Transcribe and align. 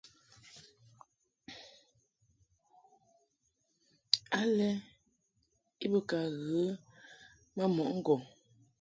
Alɛ 4.41 4.69
i 5.83 5.85
be 5.91 5.99
ka 6.09 6.19
ghə 6.47 6.63
ma 7.55 7.63
mɔʼ 7.75 7.89
ŋgɔŋ. 7.97 8.21